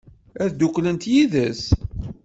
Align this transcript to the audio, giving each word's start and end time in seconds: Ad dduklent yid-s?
Ad 0.43 0.49
dduklent 0.53 1.03
yid-s? 1.11 1.61